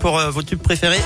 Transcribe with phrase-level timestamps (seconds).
[0.00, 1.00] Pour euh, vos tubes préférés.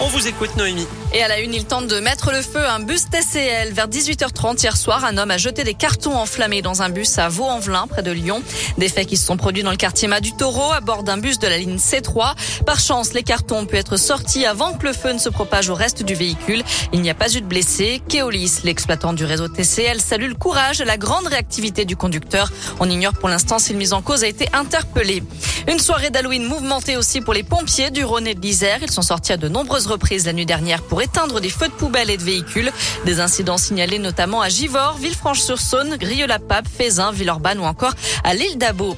[0.00, 0.86] On vous écoute, Noémie.
[1.14, 3.74] Et à la une, il tente de mettre le feu à un bus TCL.
[3.74, 7.28] Vers 18h30 hier soir, un homme a jeté des cartons enflammés dans un bus à
[7.28, 8.42] Vaux-en-Velin, près de Lyon.
[8.78, 11.38] Des faits qui se sont produits dans le quartier Mas du à bord d'un bus
[11.38, 12.34] de la ligne C3.
[12.64, 15.68] Par chance, les cartons ont pu être sortis avant que le feu ne se propage
[15.68, 16.64] au reste du véhicule.
[16.94, 18.00] Il n'y a pas eu de blessés.
[18.08, 22.50] Keolis, l'exploitant du réseau TCL, salue le courage et la grande réactivité du conducteur.
[22.80, 25.22] On ignore pour l'instant si le mise en cause a été interpellé.
[25.68, 28.78] Une soirée d'Halloween mouvementée aussi pour les pompiers du Rhône et de l'Isère.
[28.80, 31.72] Ils sont sortis à de nombreuses reprises la nuit dernière pour éteindre des feux de
[31.72, 32.72] poubelles et de véhicules.
[33.04, 37.94] Des incidents signalés notamment à Givors, Villefranche-sur-Saône, Grille-la-Pape, Fézin, Villeurbanne ou encore
[38.24, 38.96] à l'île d'Abo.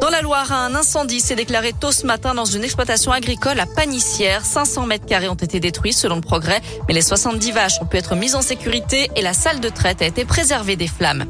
[0.00, 3.66] Dans la Loire, un incendie s'est déclaré tôt ce matin dans une exploitation agricole à
[3.66, 4.44] Panissière.
[4.44, 7.96] 500 mètres carrés ont été détruits selon le progrès, mais les 70 vaches ont pu
[7.96, 11.24] être mises en sécurité et la salle de traite a été préservée des flammes.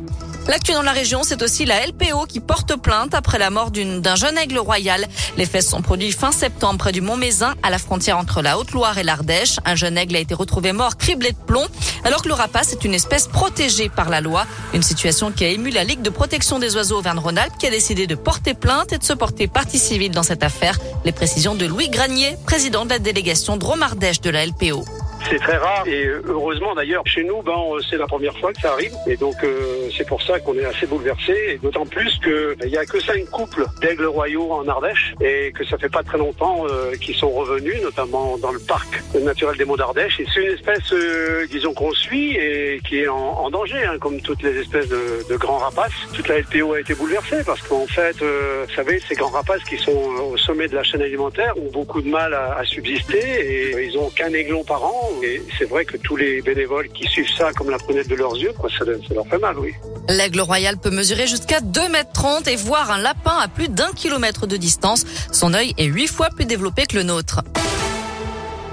[0.47, 4.15] L'actu dans la région, c'est aussi la LPO qui porte plainte après la mort d'un
[4.15, 5.07] jeune aigle royal.
[5.39, 8.99] Les faits sont produits fin septembre près du Mont-Mézin, à la frontière entre la Haute-Loire
[8.99, 9.57] et l'Ardèche.
[9.65, 11.67] Un jeune aigle a été retrouvé mort, criblé de plomb,
[12.05, 14.47] alors que le rapace est une espèce protégée par la loi.
[14.75, 18.07] Une situation qui a ému la Ligue de protection des oiseaux Auvergne-Rhône-Alpes qui a décidé
[18.07, 20.79] de porter plainte et de se porter partie civile dans cette affaire.
[21.07, 24.85] Les précisions de Louis Granier, président de la délégation Drôme-Ardèche de la LPO.
[25.31, 27.57] C'est très rare et heureusement d'ailleurs chez nous, ben
[27.89, 30.65] c'est la première fois que ça arrive et donc euh, c'est pour ça qu'on est
[30.65, 34.67] assez bouleversé et d'autant plus que il y a que cinq couples d'aigles royaux en
[34.69, 38.59] Ardèche et que ça fait pas très longtemps euh, qu'ils sont revenus, notamment dans le
[38.59, 40.21] parc naturel des Monts d'Ardèche.
[40.21, 44.21] Et c'est une espèce, euh, disons qu'on suit et qui est en, danger, hein, comme
[44.21, 45.93] toutes les espèces de, grands rapaces.
[46.13, 49.65] Toute la LPO a été bouleversée parce qu'en fait, euh, vous savez, ces grands rapaces
[49.65, 53.19] qui sont au sommet de la chaîne alimentaire ont beaucoup de mal à, à subsister
[53.19, 57.07] et ils ont qu'un aiglon par an et c'est vrai que tous les bénévoles qui
[57.07, 59.75] suivent ça comme la prunelle de leurs yeux, quoi, ça, leur fait mal, oui.
[60.09, 63.93] L'aigle royal peut mesurer jusqu'à 2 mètres 30 et voir un lapin à plus d'un
[63.93, 65.05] kilomètre de distance.
[65.33, 67.43] Son œil est huit fois plus développé que le nôtre.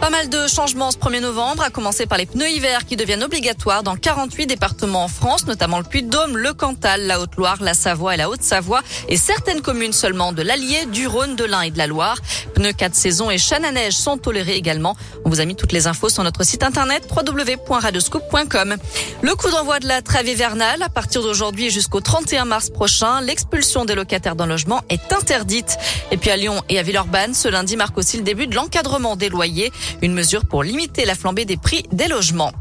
[0.01, 3.23] Pas mal de changements ce 1er novembre, à commencer par les pneus hiver qui deviennent
[3.23, 8.15] obligatoires dans 48 départements en France, notamment le Puy-de-Dôme, le Cantal, la Haute-Loire, la Savoie
[8.15, 11.77] et la Haute-Savoie, et certaines communes seulement de l'Allier, du Rhône, de l'Ain et de
[11.77, 12.17] la Loire.
[12.61, 14.95] Pneus 4 saisons et chaînes à neige sont tolérés également.
[15.25, 18.75] On vous a mis toutes les infos sur notre site internet www.radioscoop.com.
[19.23, 23.83] Le coup d'envoi de la trêve hivernale, à partir d'aujourd'hui jusqu'au 31 mars prochain, l'expulsion
[23.83, 25.79] des locataires d'un logement est interdite.
[26.11, 29.15] Et puis à Lyon et à Villeurbanne, ce lundi marque aussi le début de l'encadrement
[29.15, 29.71] des loyers.
[30.03, 32.51] Une mesure pour limiter la flambée des prix des logements.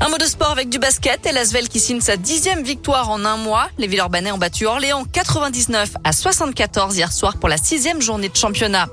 [0.00, 3.24] Un mot de sport avec du basket et Lasvel qui signe sa dixième victoire en
[3.24, 3.68] un mois.
[3.78, 8.36] Les Villeurbanais ont battu Orléans 99 à 74 hier soir pour la sixième journée de
[8.36, 8.88] championnat.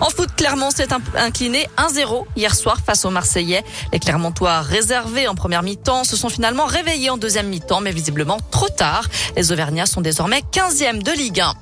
[0.00, 3.62] En foot, Clermont s'est incliné 1-0 hier soir face aux Marseillais.
[3.92, 8.38] Les Clermontois réservés en première mi-temps se sont finalement réveillés en deuxième mi-temps, mais visiblement
[8.50, 9.06] trop tard.
[9.36, 11.54] Les Auvergnats sont désormais 15e de Ligue 1.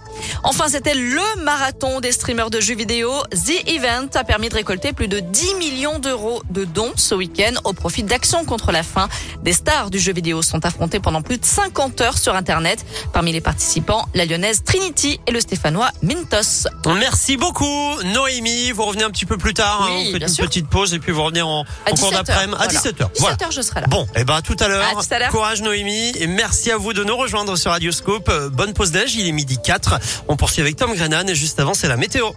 [0.44, 3.10] Enfin, c'était le marathon des streamers de jeux vidéo.
[3.30, 7.54] The Event a permis de récolter plus de 10 millions d'euros de dons ce week-end
[7.64, 9.08] au profit d'Action contre la faim.
[9.42, 12.84] Des stars du jeu vidéo sont affrontés pendant plus de 50 heures sur Internet.
[13.12, 16.68] Parmi les participants, la lyonnaise Trinity et le stéphanois Mintos.
[16.86, 18.70] Merci beaucoup, Noémie.
[18.72, 19.86] Vous revenez un petit peu plus tard.
[19.86, 20.04] Oui, hein.
[20.08, 20.44] On fait bien une sûr.
[20.44, 22.72] petite pause et puis vous revenez en, cours 17 heures, d'après-midi à voilà.
[22.72, 23.12] 17h.
[23.14, 23.86] 17 heures, je serai là.
[23.88, 24.84] Bon, et ben à tout à l'heure.
[24.86, 25.30] À tout à l'heure.
[25.30, 28.28] Courage Noémie et merci à vous de nous rejoindre sur Radioscope.
[28.28, 29.98] Euh, Bonne pause d'âge, il est midi 4.
[30.28, 32.30] On poursuit avec Tom Grennan et juste avant c'est la météo.